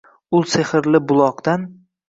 [0.37, 1.61] Ul sehrli buloqdan.